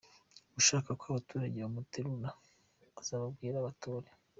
[0.59, 2.29] Ushaka ko abaturage bamuterura
[2.99, 4.09] azababwire batore.